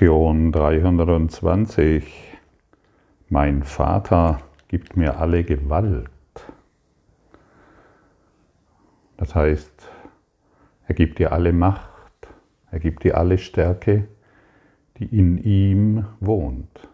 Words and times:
Lektion 0.00 0.52
320. 0.52 2.04
Mein 3.30 3.64
Vater 3.64 4.38
gibt 4.68 4.96
mir 4.96 5.18
alle 5.18 5.42
Gewalt. 5.42 6.08
Das 9.16 9.34
heißt, 9.34 9.90
er 10.86 10.94
gibt 10.94 11.18
dir 11.18 11.32
alle 11.32 11.52
Macht, 11.52 12.28
er 12.70 12.78
gibt 12.78 13.02
dir 13.02 13.18
alle 13.18 13.38
Stärke, 13.38 14.06
die 14.98 15.06
in 15.06 15.36
ihm 15.38 16.06
wohnt. 16.20 16.88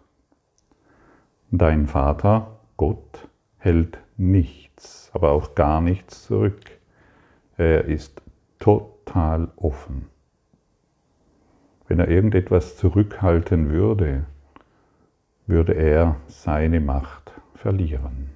Dein 1.51 1.87
Vater, 1.87 2.59
Gott, 2.79 3.29
hält 3.59 3.99
nichts, 4.17 5.11
aber 5.13 5.33
auch 5.33 5.55
gar 5.55 5.83
nichts 5.83 6.25
zurück. 6.25 6.71
Er 7.59 7.85
ist 7.85 8.23
total 8.59 9.53
offen. 9.57 10.14
Wenn 11.95 12.01
er 12.01 12.09
irgendetwas 12.09 12.77
zurückhalten 12.77 13.71
würde, 13.71 14.27
würde 15.47 15.75
er 15.75 16.17
seine 16.27 16.81
Macht 16.81 17.31
verlieren. 17.55 18.31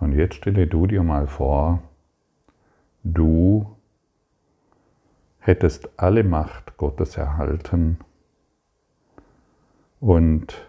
Und 0.00 0.10
jetzt 0.10 0.34
stelle 0.34 0.66
du 0.66 0.88
dir 0.88 1.04
mal 1.04 1.28
vor, 1.28 1.84
du 3.04 3.76
hättest 5.38 5.88
alle 5.96 6.24
Macht 6.24 6.76
Gottes 6.78 7.16
erhalten 7.16 8.00
und 10.00 10.68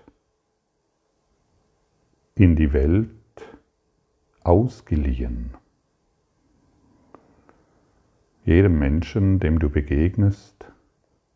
in 2.36 2.56
die 2.56 2.72
Welt 2.72 3.10
ausgeliehen. 4.44 5.56
Jedem 8.48 8.80
Menschen, 8.80 9.40
dem 9.40 9.60
du 9.60 9.70
begegnest, 9.70 10.72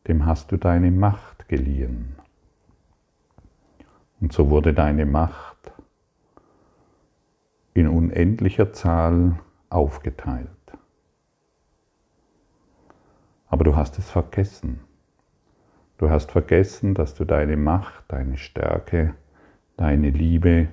dem 0.07 0.25
hast 0.25 0.49
du 0.53 0.55
deine 0.55 0.91
Macht 0.91 1.49
geliehen. 1.49 2.15
Und 4.21 4.31
so 4.31 4.49
wurde 4.49 4.73
deine 4.73 5.05
Macht 5.05 5.73
in 7.73 7.89
unendlicher 7.89 8.71
Zahl 8.71 9.37
aufgeteilt. 9.69 10.47
Aber 13.47 13.65
du 13.65 13.75
hast 13.75 13.99
es 13.99 14.09
vergessen. 14.09 14.79
Du 15.97 16.09
hast 16.09 16.31
vergessen, 16.31 16.93
dass 16.93 17.13
du 17.13 17.25
deine 17.25 17.57
Macht, 17.57 18.05
deine 18.07 18.37
Stärke, 18.37 19.15
deine 19.75 20.11
Liebe 20.11 20.69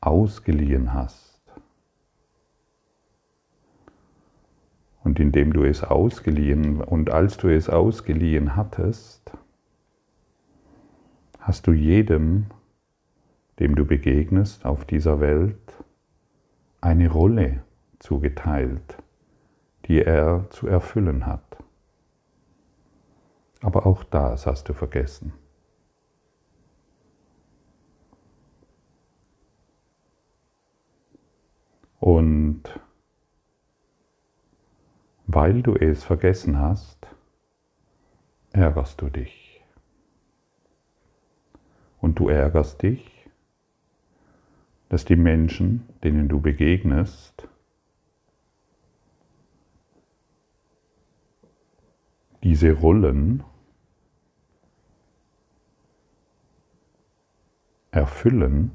ausgeliehen 0.00 0.94
hast. 0.94 1.27
Und 5.08 5.18
indem 5.18 5.54
du 5.54 5.64
es 5.64 5.82
ausgeliehen 5.82 6.82
und 6.82 7.08
als 7.08 7.38
du 7.38 7.48
es 7.48 7.70
ausgeliehen 7.70 8.56
hattest, 8.56 9.32
hast 11.40 11.66
du 11.66 11.72
jedem, 11.72 12.44
dem 13.58 13.74
du 13.74 13.86
begegnest 13.86 14.66
auf 14.66 14.84
dieser 14.84 15.18
Welt, 15.18 15.56
eine 16.82 17.10
Rolle 17.10 17.62
zugeteilt, 18.00 18.98
die 19.86 20.02
er 20.02 20.44
zu 20.50 20.66
erfüllen 20.66 21.24
hat. 21.24 21.56
Aber 23.62 23.86
auch 23.86 24.04
das 24.04 24.44
hast 24.44 24.68
du 24.68 24.74
vergessen. 24.74 25.32
Und 31.98 32.78
weil 35.38 35.62
du 35.62 35.76
es 35.76 36.02
vergessen 36.02 36.58
hast, 36.58 37.06
ärgerst 38.50 39.00
du 39.00 39.08
dich. 39.08 39.62
Und 42.00 42.18
du 42.18 42.28
ärgerst 42.28 42.82
dich, 42.82 43.30
dass 44.88 45.04
die 45.04 45.14
Menschen, 45.14 45.88
denen 46.02 46.26
du 46.26 46.40
begegnest, 46.40 47.46
diese 52.42 52.72
Rollen 52.72 53.44
erfüllen, 57.92 58.72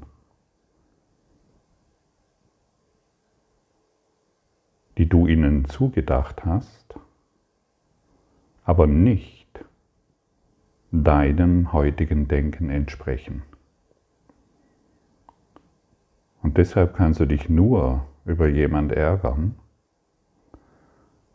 die 4.96 5.10
ihnen 5.26 5.64
zugedacht 5.64 6.44
hast, 6.44 6.98
aber 8.64 8.86
nicht 8.86 9.64
deinem 10.90 11.72
heutigen 11.72 12.28
Denken 12.28 12.70
entsprechen. 12.70 13.42
Und 16.42 16.58
deshalb 16.58 16.94
kannst 16.94 17.20
du 17.20 17.26
dich 17.26 17.48
nur 17.48 18.06
über 18.24 18.48
jemand 18.48 18.92
ärgern, 18.92 19.56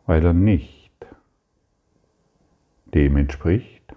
weil 0.06 0.24
er 0.24 0.32
nicht 0.32 0.90
dem 2.94 3.16
entspricht, 3.16 3.94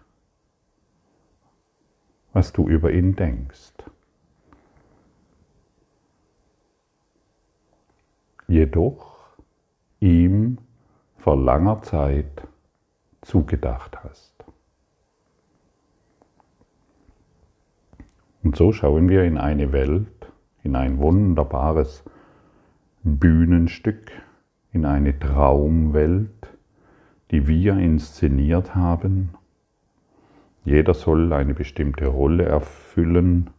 was 2.34 2.52
du 2.52 2.68
über 2.68 2.92
ihn 2.92 3.16
denkst. 3.16 3.74
Jedoch 8.48 9.13
ihm 10.04 10.58
vor 11.16 11.38
langer 11.38 11.82
Zeit 11.82 12.46
zugedacht 13.22 14.04
hast. 14.04 14.34
Und 18.44 18.58
so 18.58 18.74
schauen 18.74 19.08
wir 19.08 19.24
in 19.24 19.38
eine 19.38 19.72
Welt, 19.72 20.28
in 20.64 20.76
ein 20.76 20.98
wunderbares 20.98 22.04
Bühnenstück, 23.04 24.12
in 24.74 24.86
eine 24.86 25.18
Traumwelt, 25.18 26.50
die 27.32 27.48
wir 27.48 27.78
inszeniert 27.78 28.76
haben. 28.76 29.36
Jeder 30.66 30.94
soll 30.94 31.32
eine 31.32 31.54
bestimmte 31.54 32.08
Rolle 32.08 32.44
erfüllen 32.44 33.52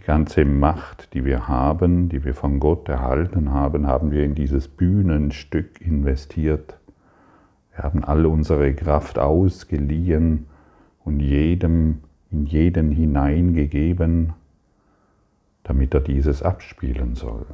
die 0.00 0.06
ganze 0.06 0.46
Macht, 0.46 1.12
die 1.12 1.26
wir 1.26 1.46
haben, 1.46 2.08
die 2.08 2.24
wir 2.24 2.34
von 2.34 2.58
Gott 2.58 2.88
erhalten 2.88 3.52
haben, 3.52 3.86
haben 3.86 4.10
wir 4.10 4.24
in 4.24 4.34
dieses 4.34 4.66
Bühnenstück 4.66 5.80
investiert. 5.80 6.78
Wir 7.74 7.84
haben 7.84 8.02
all 8.02 8.24
unsere 8.24 8.74
Kraft 8.74 9.18
ausgeliehen 9.18 10.46
und 11.04 11.20
jedem 11.20 12.00
in 12.30 12.46
jeden 12.46 12.92
hineingegeben, 12.92 14.32
damit 15.64 15.92
er 15.92 16.00
dieses 16.00 16.42
abspielen 16.42 17.14
soll. 17.14 17.44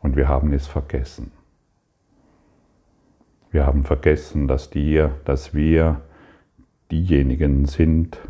Und 0.00 0.14
wir 0.14 0.28
haben 0.28 0.52
es 0.52 0.66
vergessen. 0.66 1.32
Wir 3.50 3.66
haben 3.66 3.84
vergessen, 3.84 4.46
dass, 4.46 4.70
die, 4.70 5.08
dass 5.24 5.54
wir 5.54 6.02
diejenigen 6.92 7.64
sind, 7.64 8.20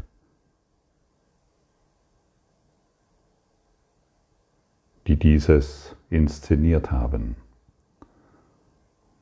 die 5.09 5.17
dieses 5.17 5.97
inszeniert 6.11 6.93
haben. 6.93 7.35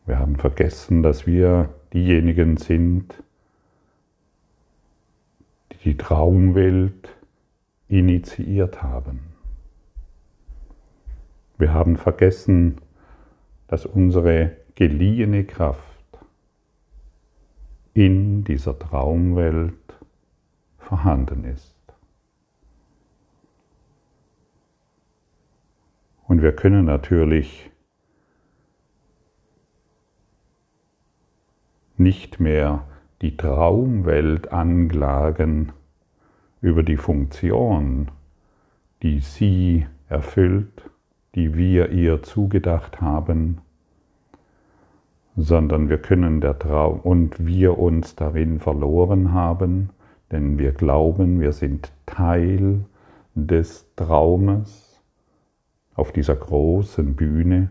Wir 0.04 0.18
haben 0.18 0.36
vergessen, 0.36 1.02
dass 1.02 1.26
wir 1.26 1.70
diejenigen 1.94 2.58
sind, 2.58 3.14
die 5.72 5.78
die 5.84 5.96
Traumwelt 5.96 7.08
initiiert 7.88 8.82
haben. 8.82 9.20
Wir 11.56 11.72
haben 11.72 11.96
vergessen, 11.96 12.78
dass 13.68 13.86
unsere 13.86 14.56
geliehene 14.74 15.44
Kraft 15.44 15.89
in 17.94 18.44
dieser 18.44 18.78
Traumwelt 18.78 19.74
vorhanden 20.78 21.44
ist. 21.44 21.76
Und 26.26 26.42
wir 26.42 26.52
können 26.52 26.84
natürlich 26.84 27.70
nicht 31.96 32.40
mehr 32.40 32.86
die 33.20 33.36
Traumwelt 33.36 34.52
anklagen 34.52 35.72
über 36.60 36.82
die 36.82 36.96
Funktion, 36.96 38.10
die 39.02 39.20
sie 39.20 39.86
erfüllt, 40.08 40.90
die 41.34 41.54
wir 41.54 41.90
ihr 41.90 42.22
zugedacht 42.22 43.00
haben, 43.00 43.60
sondern 45.42 45.88
wir 45.88 45.96
können 45.96 46.42
der 46.42 46.58
Traum 46.58 47.00
und 47.00 47.46
wir 47.46 47.78
uns 47.78 48.14
darin 48.14 48.60
verloren 48.60 49.32
haben, 49.32 49.88
denn 50.30 50.58
wir 50.58 50.72
glauben, 50.72 51.40
wir 51.40 51.52
sind 51.52 51.92
Teil 52.04 52.84
des 53.34 53.86
Traumes 53.96 55.00
auf 55.94 56.12
dieser 56.12 56.36
großen 56.36 57.16
Bühne. 57.16 57.70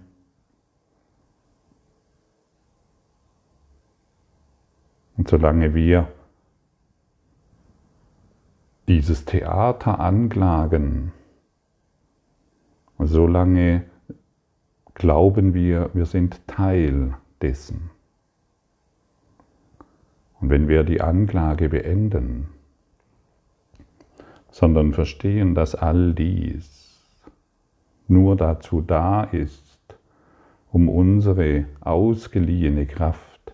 Und 5.16 5.28
solange 5.30 5.76
wir 5.76 6.08
dieses 8.88 9.26
Theater 9.26 10.00
anklagen, 10.00 11.12
solange 12.98 13.84
glauben 14.96 15.54
wir, 15.54 15.92
wir 15.94 16.06
sind 16.06 16.46
Teil 16.48 17.14
dessen. 17.42 17.90
Und 20.40 20.50
wenn 20.50 20.68
wir 20.68 20.84
die 20.84 21.02
Anklage 21.02 21.70
beenden, 21.70 22.50
sondern 24.52 24.94
verstehen, 24.94 25.56
dass 25.56 25.76
all 25.76 26.14
dies 26.14 26.80
nur 28.08 28.36
dazu 28.36 28.82
da 28.82 29.24
ist, 29.24 29.80
um 30.72 30.90
unsere 30.90 31.66
ausgeliehene 31.82 32.86
Kraft, 32.86 33.54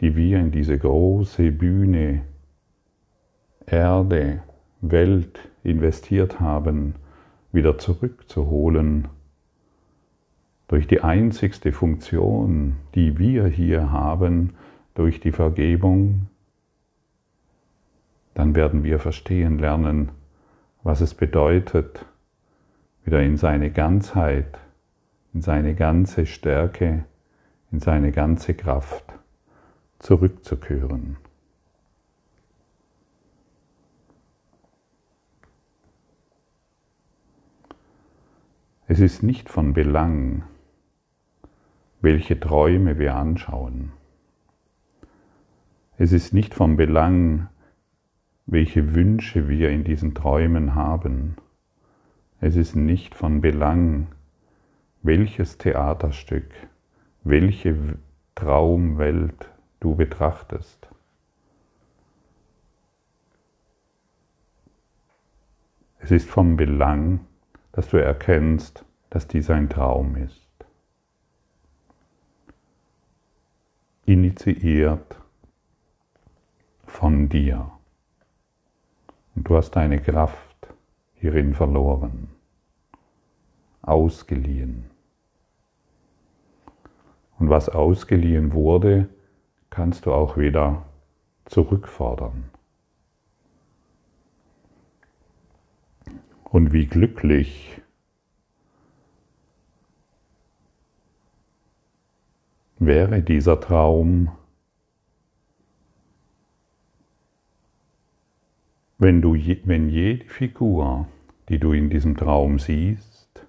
die 0.00 0.16
wir 0.16 0.38
in 0.38 0.50
diese 0.50 0.78
große 0.78 1.52
Bühne 1.52 2.22
Erde 3.66 4.42
Welt 4.80 5.38
investiert 5.64 6.38
haben, 6.40 6.94
wieder 7.52 7.78
zurückzuholen 7.78 9.08
durch 10.68 10.86
die 10.86 11.02
einzigste 11.02 11.72
Funktion, 11.72 12.76
die 12.94 13.18
wir 13.18 13.46
hier 13.46 13.90
haben, 13.92 14.54
durch 14.94 15.20
die 15.20 15.32
Vergebung, 15.32 16.28
dann 18.34 18.54
werden 18.54 18.82
wir 18.82 18.98
verstehen 18.98 19.58
lernen, 19.58 20.10
was 20.82 21.00
es 21.00 21.14
bedeutet, 21.14 22.04
wieder 23.04 23.22
in 23.22 23.36
seine 23.36 23.70
Ganzheit, 23.70 24.58
in 25.32 25.40
seine 25.40 25.74
ganze 25.74 26.26
Stärke, 26.26 27.04
in 27.70 27.80
seine 27.80 28.12
ganze 28.12 28.54
Kraft 28.54 29.04
zurückzukehren. 29.98 31.16
Es 38.88 39.00
ist 39.00 39.22
nicht 39.22 39.48
von 39.48 39.72
Belang, 39.72 40.44
welche 42.06 42.38
Träume 42.38 43.00
wir 43.00 43.16
anschauen. 43.16 43.90
Es 45.98 46.12
ist 46.12 46.32
nicht 46.32 46.54
von 46.54 46.76
Belang, 46.76 47.48
welche 48.46 48.94
Wünsche 48.94 49.48
wir 49.48 49.70
in 49.70 49.82
diesen 49.82 50.14
Träumen 50.14 50.76
haben. 50.76 51.34
Es 52.40 52.54
ist 52.54 52.76
nicht 52.76 53.16
von 53.16 53.40
Belang, 53.40 54.06
welches 55.02 55.58
Theaterstück, 55.58 56.48
welche 57.24 57.98
Traumwelt 58.36 59.50
du 59.80 59.96
betrachtest. 59.96 60.88
Es 65.98 66.12
ist 66.12 66.30
von 66.30 66.56
Belang, 66.56 67.26
dass 67.72 67.88
du 67.88 67.96
erkennst, 67.96 68.84
dass 69.10 69.26
dies 69.26 69.50
ein 69.50 69.68
Traum 69.68 70.14
ist. 70.14 70.45
Initiiert 74.08 75.20
von 76.84 77.28
dir. 77.28 77.72
Und 79.34 79.48
du 79.48 79.56
hast 79.56 79.72
deine 79.72 80.00
Kraft 80.00 80.68
hierin 81.14 81.54
verloren, 81.54 82.28
ausgeliehen. 83.82 84.84
Und 87.40 87.50
was 87.50 87.68
ausgeliehen 87.68 88.52
wurde, 88.52 89.08
kannst 89.70 90.06
du 90.06 90.12
auch 90.12 90.36
wieder 90.36 90.84
zurückfordern. 91.46 92.44
Und 96.44 96.72
wie 96.72 96.86
glücklich 96.86 97.82
wäre 102.78 103.22
dieser 103.22 103.60
Traum, 103.60 104.30
wenn, 108.98 109.22
du, 109.22 109.34
wenn 109.34 109.88
jede 109.88 110.26
Figur, 110.26 111.08
die 111.48 111.58
du 111.58 111.72
in 111.72 111.90
diesem 111.90 112.16
Traum 112.16 112.58
siehst, 112.58 113.46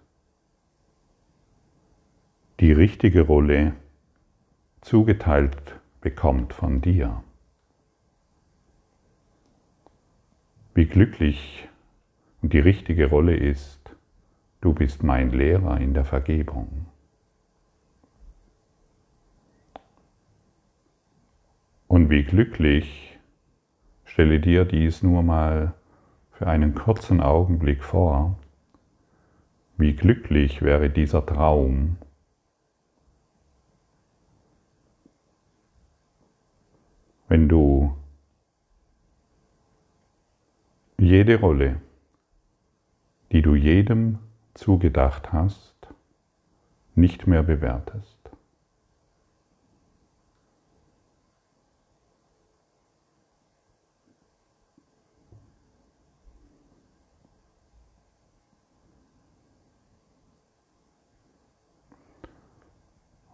die 2.59 2.71
richtige 2.71 3.21
Rolle 3.21 3.73
zugeteilt 4.81 5.79
bekommt 6.01 6.53
von 6.53 6.81
dir. 6.81 7.23
Wie 10.73 10.85
glücklich 10.85 11.67
und 12.41 12.53
die 12.53 12.59
richtige 12.59 13.09
Rolle 13.09 13.35
ist, 13.35 13.95
du 14.61 14.73
bist 14.73 15.03
mein 15.03 15.31
Lehrer 15.31 15.79
in 15.79 15.93
der 15.93 16.05
Vergebung. 16.05 16.87
Und 21.87 22.09
wie 22.09 22.23
glücklich, 22.23 23.17
stelle 24.03 24.39
dir 24.39 24.65
dies 24.65 25.03
nur 25.03 25.23
mal 25.23 25.73
für 26.31 26.47
einen 26.47 26.75
kurzen 26.75 27.21
Augenblick 27.21 27.83
vor, 27.83 28.37
wie 29.77 29.95
glücklich 29.95 30.61
wäre 30.61 30.89
dieser 30.89 31.25
Traum, 31.25 31.97
wenn 37.27 37.47
du 37.47 37.95
jede 40.97 41.39
Rolle, 41.39 41.81
die 43.31 43.41
du 43.41 43.55
jedem 43.55 44.19
zugedacht 44.55 45.31
hast, 45.31 45.75
nicht 46.95 47.27
mehr 47.27 47.43
bewertest. 47.43 48.16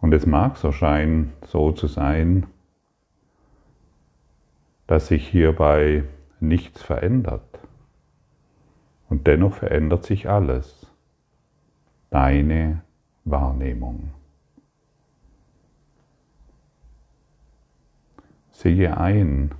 Und 0.04 0.12
es 0.12 0.26
mag 0.26 0.58
so 0.58 0.70
scheinen, 0.70 1.32
so 1.46 1.72
zu 1.72 1.86
sein, 1.86 2.46
dass 4.86 5.06
sich 5.06 5.26
hierbei 5.26 6.04
nichts 6.40 6.82
verändert. 6.82 7.58
Und 9.08 9.26
dennoch 9.26 9.54
verändert 9.54 10.04
sich 10.04 10.28
alles. 10.28 10.92
Deine 12.10 12.82
Wahrnehmung. 13.24 14.10
Sehe 18.50 18.98
ein, 18.98 19.52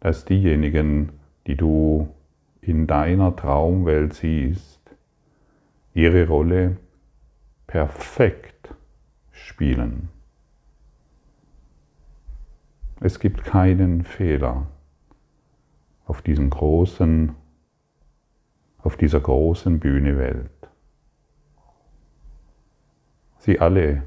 dass 0.00 0.26
diejenigen, 0.26 1.12
die 1.46 1.56
du 1.56 2.06
in 2.60 2.86
deiner 2.86 3.34
Traumwelt 3.34 4.12
siehst, 4.12 4.94
ihre 5.94 6.28
Rolle 6.28 6.76
perfekt 7.66 8.49
spielen. 9.50 10.08
Es 13.00 13.18
gibt 13.18 13.42
keinen 13.44 14.04
Fehler 14.04 14.66
auf 16.06 16.22
diesem 16.22 16.50
großen 16.50 17.34
auf 18.82 18.96
dieser 18.96 19.20
großen 19.20 19.78
Bühne 19.80 20.16
Welt. 20.16 20.68
Sie 23.38 23.60
alle 23.60 24.04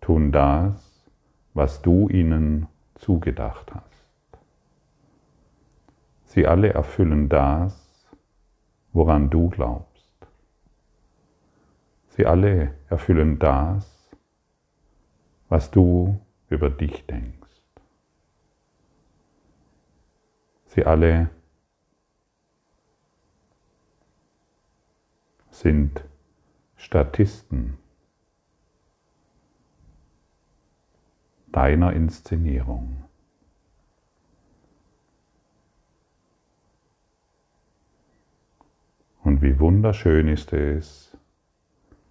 tun 0.00 0.30
das, 0.30 1.10
was 1.54 1.82
du 1.82 2.08
ihnen 2.08 2.68
zugedacht 2.94 3.72
hast. 3.74 4.06
Sie 6.24 6.46
alle 6.46 6.74
erfüllen 6.74 7.28
das, 7.28 8.06
woran 8.92 9.30
du 9.30 9.48
glaubst. 9.48 10.14
Sie 12.10 12.26
alle 12.26 12.74
erfüllen 12.88 13.38
das, 13.38 13.97
was 15.48 15.70
du 15.70 16.20
über 16.48 16.70
dich 16.70 17.06
denkst. 17.06 17.48
Sie 20.66 20.84
alle 20.84 21.30
sind 25.50 26.04
Statisten 26.76 27.78
deiner 31.50 31.92
Inszenierung. 31.92 33.02
Und 39.24 39.42
wie 39.42 39.58
wunderschön 39.58 40.28
ist 40.28 40.52
es, 40.52 41.16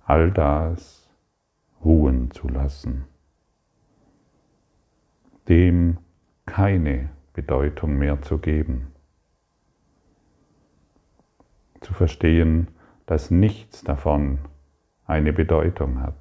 all 0.03 0.31
das 0.31 1.09
ruhen 1.83 2.31
zu 2.31 2.47
lassen, 2.47 3.05
dem 5.47 5.97
keine 6.45 7.09
Bedeutung 7.33 7.97
mehr 7.97 8.21
zu 8.21 8.37
geben. 8.37 8.87
Zu 11.81 11.93
verstehen, 11.93 12.67
dass 13.05 13.31
nichts 13.31 13.83
davon 13.83 14.39
eine 15.05 15.31
Bedeutung 15.31 16.01
hat. 16.01 16.15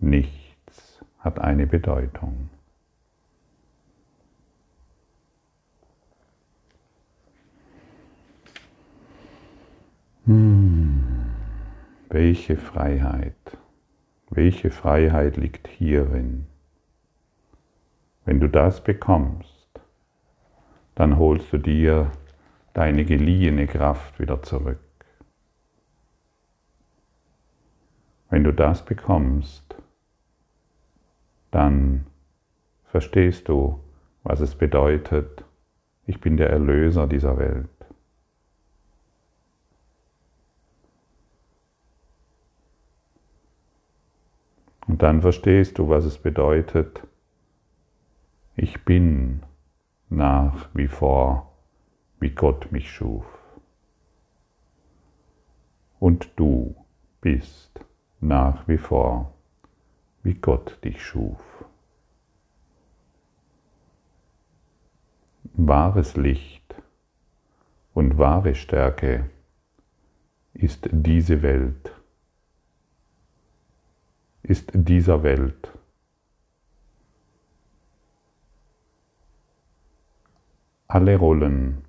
Nichts 0.00 1.04
hat 1.18 1.38
eine 1.38 1.66
Bedeutung. 1.66 2.48
Hm, 10.24 10.89
welche 12.10 12.56
Freiheit, 12.56 13.56
welche 14.30 14.70
Freiheit 14.70 15.36
liegt 15.36 15.68
hierin? 15.68 16.46
Wenn 18.24 18.40
du 18.40 18.48
das 18.48 18.82
bekommst, 18.82 19.68
dann 20.96 21.18
holst 21.18 21.52
du 21.52 21.58
dir 21.58 22.10
deine 22.74 23.04
geliehene 23.04 23.68
Kraft 23.68 24.18
wieder 24.18 24.42
zurück. 24.42 24.80
Wenn 28.28 28.42
du 28.42 28.52
das 28.52 28.84
bekommst, 28.84 29.76
dann 31.52 32.06
verstehst 32.86 33.48
du, 33.48 33.80
was 34.24 34.40
es 34.40 34.56
bedeutet, 34.56 35.44
ich 36.06 36.20
bin 36.20 36.36
der 36.36 36.50
Erlöser 36.50 37.06
dieser 37.06 37.38
Welt. 37.38 37.79
Und 44.90 45.02
dann 45.02 45.22
verstehst 45.22 45.78
du, 45.78 45.88
was 45.88 46.04
es 46.04 46.18
bedeutet, 46.18 47.06
ich 48.56 48.84
bin 48.84 49.44
nach 50.08 50.68
wie 50.74 50.88
vor, 50.88 51.52
wie 52.18 52.30
Gott 52.30 52.72
mich 52.72 52.90
schuf. 52.90 53.24
Und 56.00 56.32
du 56.34 56.74
bist 57.20 57.70
nach 58.18 58.66
wie 58.66 58.78
vor, 58.78 59.32
wie 60.24 60.34
Gott 60.34 60.76
dich 60.82 61.00
schuf. 61.00 61.38
Wahres 65.54 66.16
Licht 66.16 66.74
und 67.94 68.18
wahre 68.18 68.56
Stärke 68.56 69.30
ist 70.52 70.88
diese 70.90 71.42
Welt, 71.42 71.99
ist 74.50 74.72
dieser 74.74 75.22
Welt. 75.22 75.70
Alle 80.88 81.16
Rollen, 81.16 81.84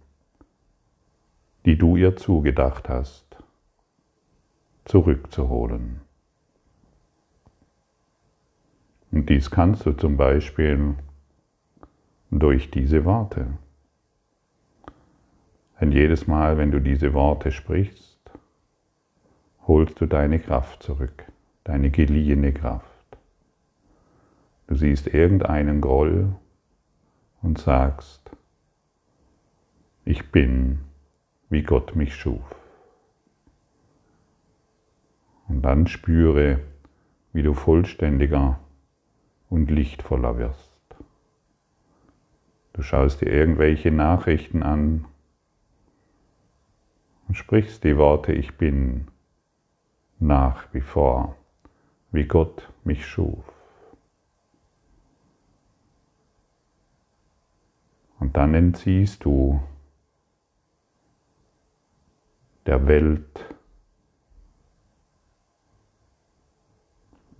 die 1.66 1.76
du 1.76 1.98
ihr 1.98 2.16
zugedacht 2.16 2.88
hast, 2.88 3.26
zurückzuholen. 4.86 6.02
Und 9.12 9.28
dies 9.28 9.50
kannst 9.50 9.88
du 9.88 9.94
zum 9.94 10.16
Beispiel 10.16 10.94
durch 12.30 12.70
diese 12.70 13.04
Worte. 13.06 13.58
Denn 15.80 15.92
jedes 15.92 16.28
Mal, 16.28 16.60
wenn 16.60 16.70
du 16.70 16.80
diese 16.80 17.16
Worte 17.16 17.52
sprichst, 17.52 18.20
holst 19.66 20.00
du 20.00 20.06
deine 20.06 20.40
Kraft 20.40 20.84
zurück, 20.84 21.26
deine 21.64 21.92
geliehene 21.92 22.54
Kraft. 22.54 22.88
Du 24.68 24.76
siehst 24.76 25.08
irgendeinen 25.08 25.82
Groll 25.82 26.34
und 27.42 27.60
sagst, 27.60 28.32
ich 30.06 30.32
bin, 30.32 30.80
wie 31.50 31.64
Gott 31.64 31.96
mich 31.96 32.16
schuf. 32.16 32.56
Und 35.48 35.62
dann 35.62 35.88
spüre, 35.88 36.60
wie 37.34 37.44
du 37.44 37.54
vollständiger 37.54 38.60
und 39.50 39.70
lichtvoller 39.70 40.38
wirst. 40.38 40.72
Du 42.74 42.82
schaust 42.82 43.22
dir 43.22 43.30
irgendwelche 43.30 43.92
Nachrichten 43.92 44.64
an 44.64 45.06
und 47.28 47.36
sprichst 47.36 47.84
die 47.84 47.98
Worte 47.98 48.32
Ich 48.32 48.58
bin 48.58 49.08
nach 50.20 50.74
wie 50.74 50.82
vor, 50.82 51.36
wie 52.12 52.26
Gott 52.26 52.70
mich 52.84 53.06
schuf. 53.06 53.44
Und 58.20 58.38
dann 58.38 58.54
entziehst 58.54 59.26
du 59.26 59.62
der 62.66 62.86
Welt 62.88 63.56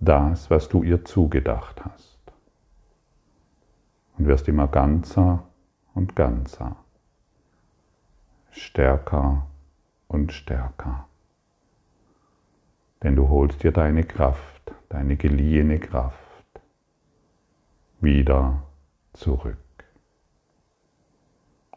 das, 0.00 0.50
was 0.50 0.68
du 0.68 0.82
ihr 0.82 1.04
zugedacht 1.04 1.84
hast. 1.84 2.18
Und 4.18 4.26
wirst 4.26 4.48
immer 4.48 4.66
ganzer 4.66 5.44
und 5.94 6.16
ganzer, 6.16 6.76
stärker 8.50 9.46
und 10.08 10.32
stärker. 10.32 11.06
Denn 13.02 13.16
du 13.16 13.28
holst 13.28 13.62
dir 13.62 13.72
deine 13.72 14.04
Kraft, 14.04 14.51
deine 14.92 15.16
geliehene 15.16 15.78
Kraft 15.78 16.18
wieder 18.02 18.62
zurück. 19.14 19.56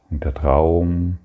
Und 0.09 0.23
der 0.25 0.33
Traum 0.33 1.17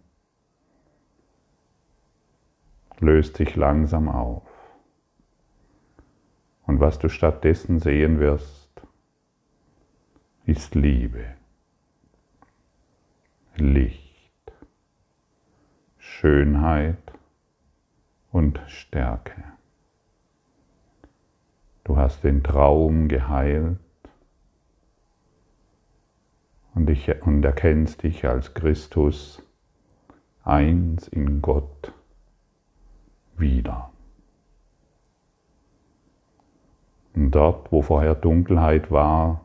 löst 3.00 3.36
sich 3.38 3.56
langsam 3.56 4.08
auf. 4.08 4.46
Und 6.64 6.78
was 6.78 7.00
du 7.00 7.08
stattdessen 7.08 7.80
sehen 7.80 8.20
wirst, 8.20 8.70
ist 10.46 10.76
Liebe, 10.76 11.34
Licht, 13.56 14.52
Schönheit 15.98 17.12
und 18.30 18.60
Stärke. 18.68 19.49
Du 21.84 21.96
hast 21.96 22.22
den 22.24 22.42
Traum 22.42 23.08
geheilt 23.08 23.78
und, 26.74 26.88
ich, 26.90 27.10
und 27.22 27.44
erkennst 27.44 28.02
dich 28.02 28.26
als 28.26 28.54
Christus 28.54 29.42
eins 30.44 31.08
in 31.08 31.42
Gott 31.42 31.92
wieder. 33.36 33.90
Und 37.14 37.32
dort, 37.32 37.70
wo 37.72 37.82
vorher 37.82 38.14
Dunkelheit 38.14 38.90
war, 38.90 39.44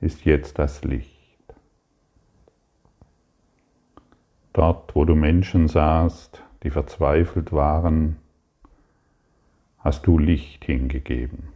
ist 0.00 0.24
jetzt 0.24 0.58
das 0.58 0.84
Licht. 0.84 1.20
Dort, 4.52 4.94
wo 4.94 5.04
du 5.04 5.14
Menschen 5.14 5.66
sahst, 5.66 6.44
die 6.62 6.70
verzweifelt 6.70 7.52
waren, 7.52 8.21
hast 9.82 10.06
du 10.06 10.18
Licht 10.18 10.64
hingegeben. 10.64 11.48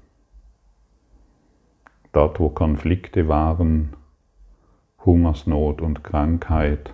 Dort, 2.13 2.41
wo 2.41 2.49
Konflikte 2.49 3.29
waren, 3.29 3.95
Hungersnot 5.05 5.81
und 5.81 6.03
Krankheit, 6.03 6.93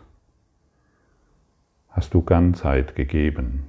hast 1.89 2.13
du 2.13 2.23
Ganzheit 2.23 2.95
gegeben. 2.95 3.69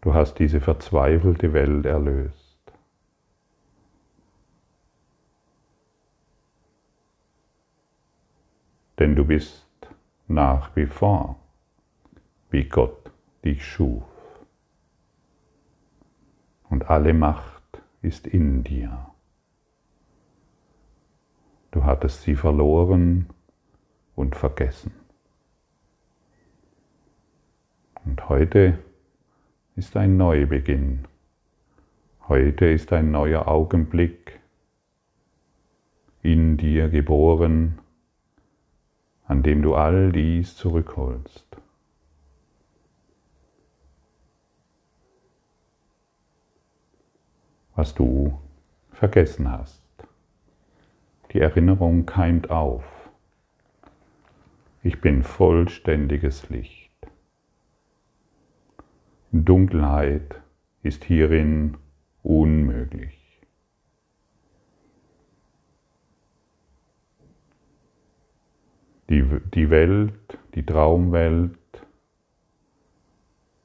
Du 0.00 0.14
hast 0.14 0.38
diese 0.38 0.60
verzweifelte 0.60 1.52
Welt 1.52 1.86
erlöst. 1.86 2.36
Denn 8.98 9.14
du 9.14 9.24
bist 9.24 9.66
nach 10.26 10.74
wie 10.74 10.86
vor, 10.86 11.36
wie 12.50 12.64
Gott 12.64 12.99
dich 13.44 13.64
schuf. 13.64 14.04
Und 16.68 16.88
alle 16.88 17.14
Macht 17.14 17.82
ist 18.02 18.26
in 18.26 18.64
dir. 18.64 19.10
Du 21.70 21.84
hattest 21.84 22.22
sie 22.22 22.34
verloren 22.34 23.28
und 24.16 24.36
vergessen. 24.36 24.92
Und 28.04 28.28
heute 28.28 28.78
ist 29.76 29.96
ein 29.96 30.16
Neubeginn. 30.16 31.06
Heute 32.28 32.66
ist 32.66 32.92
ein 32.92 33.10
neuer 33.10 33.48
Augenblick 33.48 34.40
in 36.22 36.56
dir 36.56 36.88
geboren, 36.88 37.78
an 39.26 39.42
dem 39.42 39.62
du 39.62 39.74
all 39.74 40.12
dies 40.12 40.56
zurückholst. 40.56 41.49
Was 47.80 47.94
du 47.94 48.38
vergessen 48.92 49.50
hast. 49.50 49.82
Die 51.32 51.40
Erinnerung 51.40 52.04
keimt 52.04 52.50
auf. 52.50 52.84
Ich 54.82 55.00
bin 55.00 55.22
vollständiges 55.22 56.50
Licht. 56.50 56.92
Dunkelheit 59.32 60.42
ist 60.82 61.04
hierin 61.04 61.78
unmöglich. 62.22 63.18
Die, 69.08 69.70
Welt, 69.70 70.38
die 70.54 70.66
Traumwelt 70.66 71.56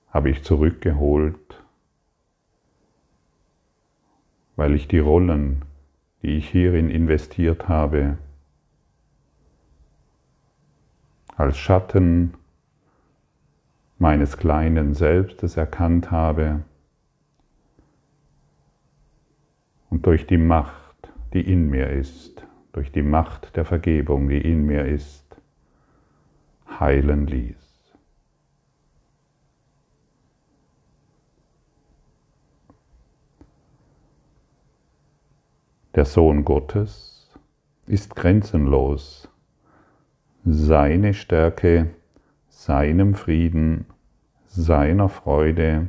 habe 0.07 0.29
ich 0.29 0.41
zurückgeholt, 0.45 1.64
weil 4.56 4.74
ich 4.74 4.88
die 4.88 5.00
Rollen, 5.00 5.64
die 6.22 6.38
ich 6.38 6.50
hierin 6.50 6.90
investiert 6.90 7.68
habe, 7.68 8.18
als 11.36 11.58
Schatten 11.58 12.34
meines 13.98 14.38
kleinen 14.38 14.94
Selbstes 14.94 15.58
erkannt 15.58 16.12
habe 16.12 16.64
und 19.90 20.06
durch 20.06 20.28
die 20.28 20.38
Macht, 20.38 21.12
die 21.34 21.42
in 21.42 21.70
mir 21.70 21.90
ist, 21.90 22.46
durch 22.74 22.92
die 22.92 23.02
Macht 23.02 23.56
der 23.56 23.66
Vergebung, 23.66 24.28
die 24.28 24.42
in 24.42 24.66
mir 24.66 24.86
ist, 24.86 25.24
heilen 26.80 27.28
ließ. 27.28 27.64
Der 35.96 36.06
Sohn 36.06 36.44
Gottes 36.46 37.30
ist 37.88 38.16
grenzenlos. 38.16 39.30
Seine 40.44 41.14
Stärke, 41.14 41.92
seinem 42.50 43.14
Frieden, 43.14 43.86
seiner 44.46 45.10
Freude 45.10 45.88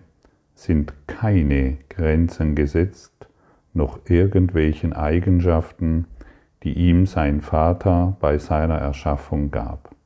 sind 0.55 0.95
keine 1.07 1.79
Grenzen 1.89 2.55
gesetzt, 2.55 3.29
noch 3.75 3.99
irgendwelchen 4.09 4.93
Eigenschaften, 4.93 6.07
die 6.63 6.73
ihm 6.73 7.07
sein 7.07 7.41
Vater 7.41 8.17
bei 8.21 8.39
seiner 8.39 8.77
Erschaffung 8.79 9.51
gab 9.51 9.97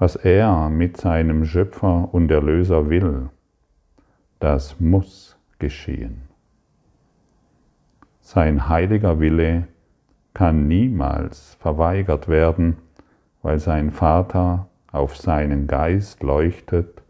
was 0.00 0.16
er 0.16 0.70
mit 0.70 0.96
seinem 0.96 1.44
Schöpfer 1.44 2.08
und 2.14 2.30
Erlöser 2.30 2.88
will, 2.88 3.28
das 4.38 4.80
muss 4.80 5.36
geschehen. 5.58 6.29
Sein 8.20 8.68
heiliger 8.68 9.18
Wille 9.18 9.66
kann 10.34 10.68
niemals 10.68 11.56
verweigert 11.60 12.28
werden, 12.28 12.76
weil 13.42 13.58
sein 13.58 13.90
Vater 13.90 14.68
auf 14.92 15.16
seinen 15.16 15.66
Geist 15.66 16.22
leuchtet 16.22 17.02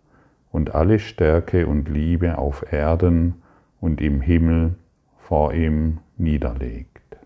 und 0.51 0.75
alle 0.75 0.99
Stärke 0.99 1.67
und 1.67 1.89
Liebe 1.89 2.39
auf 2.39 2.73
Erden 2.73 3.43
und 3.81 4.01
im 4.01 4.21
Himmel 4.21 4.77
vor 5.17 5.53
ihm 5.53 5.99
niederlegt. 6.17 7.19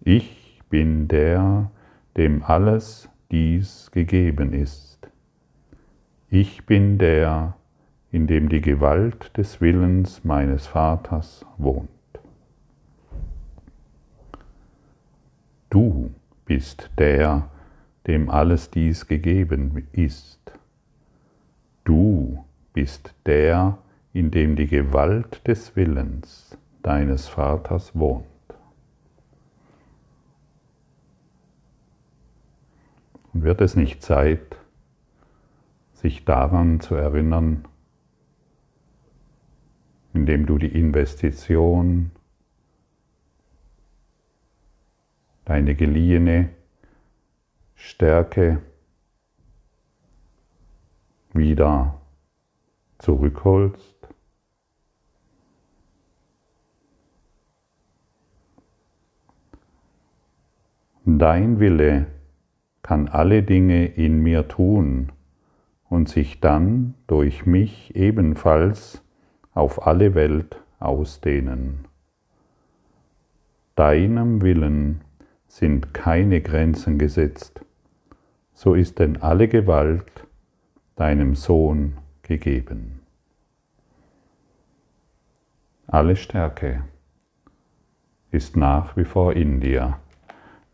Ich 0.00 0.60
bin 0.68 1.08
der, 1.08 1.70
dem 2.16 2.42
alles 2.42 3.08
dies 3.30 3.90
gegeben 3.92 4.52
ist. 4.52 5.10
Ich 6.28 6.66
bin 6.66 6.98
der, 6.98 7.56
in 8.16 8.26
dem 8.26 8.48
die 8.48 8.62
Gewalt 8.62 9.36
des 9.36 9.60
Willens 9.60 10.24
meines 10.24 10.66
Vaters 10.66 11.44
wohnt. 11.58 11.90
Du 15.68 16.14
bist 16.46 16.88
der, 16.96 17.50
dem 18.06 18.30
alles 18.30 18.70
dies 18.70 19.06
gegeben 19.06 19.86
ist. 19.92 20.40
Du 21.84 22.42
bist 22.72 23.12
der, 23.26 23.76
in 24.14 24.30
dem 24.30 24.56
die 24.56 24.66
Gewalt 24.66 25.46
des 25.46 25.76
Willens 25.76 26.56
deines 26.82 27.28
Vaters 27.28 27.94
wohnt. 27.94 28.24
Und 33.34 33.42
wird 33.42 33.60
es 33.60 33.76
nicht 33.76 34.02
Zeit, 34.02 34.56
sich 35.92 36.24
daran 36.24 36.80
zu 36.80 36.94
erinnern, 36.94 37.66
indem 40.16 40.46
du 40.46 40.56
die 40.56 40.74
Investition, 40.74 42.10
deine 45.44 45.74
geliehene 45.74 46.48
Stärke 47.74 48.62
wieder 51.34 52.00
zurückholst? 52.98 54.08
Dein 61.04 61.60
Wille 61.60 62.06
kann 62.82 63.08
alle 63.08 63.42
Dinge 63.42 63.84
in 63.86 64.22
mir 64.22 64.48
tun 64.48 65.12
und 65.90 66.08
sich 66.08 66.40
dann 66.40 66.94
durch 67.06 67.44
mich 67.44 67.94
ebenfalls 67.94 69.05
auf 69.56 69.86
alle 69.86 70.14
Welt 70.14 70.60
ausdehnen. 70.78 71.86
Deinem 73.74 74.42
Willen 74.42 75.00
sind 75.48 75.94
keine 75.94 76.42
Grenzen 76.42 76.98
gesetzt, 76.98 77.60
so 78.52 78.74
ist 78.74 78.98
denn 78.98 79.22
alle 79.22 79.48
Gewalt 79.48 80.26
deinem 80.96 81.34
Sohn 81.34 81.96
gegeben. 82.22 83.00
Alle 85.86 86.16
Stärke 86.16 86.84
ist 88.30 88.56
nach 88.56 88.96
wie 88.96 89.04
vor 89.04 89.32
in 89.32 89.60
dir, 89.60 89.98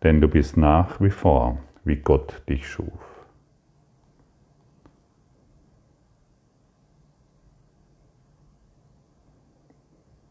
denn 0.02 0.20
du 0.20 0.26
bist 0.26 0.56
nach 0.56 1.00
wie 1.00 1.10
vor 1.10 1.58
wie 1.84 1.96
Gott 1.96 2.42
dich 2.48 2.68
schuf. 2.68 3.12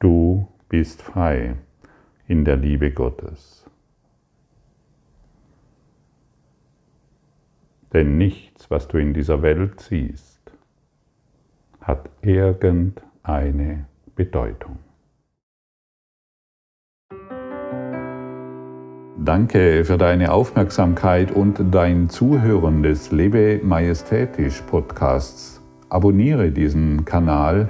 Du 0.02 0.48
bist 0.72 1.02
frei 1.02 1.56
in 2.30 2.46
der 2.46 2.56
Liebe 2.56 2.92
Gottes. 2.92 3.66
Denn 7.92 8.18
nichts, 8.18 8.72
was 8.72 8.88
du 8.88 8.98
in 8.98 9.14
dieser 9.14 9.42
Welt 9.42 9.82
siehst, 9.82 10.40
hat 11.82 12.10
irgendeine 12.22 13.86
Bedeutung. 14.16 14.80
Danke 19.18 19.84
für 19.84 19.98
deine 19.98 20.32
Aufmerksamkeit 20.32 21.34
und 21.34 21.62
dein 21.76 22.08
Zuhören 22.08 22.82
des 22.82 23.12
Lebe 23.12 23.60
Majestätisch 23.62 24.62
Podcasts. 24.62 25.62
Abonniere 25.90 26.50
diesen 26.50 27.04
Kanal, 27.04 27.70